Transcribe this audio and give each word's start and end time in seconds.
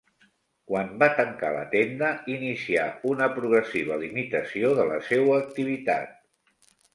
Quan 0.69 0.87
va 1.01 1.09
tancar 1.17 1.51
la 1.55 1.65
tenda, 1.73 2.09
inicià 2.35 2.85
una 3.11 3.27
progressiva 3.35 3.99
limitació 4.05 4.73
de 4.81 4.89
la 4.93 4.99
seua 5.11 5.39
activitat. 5.43 6.19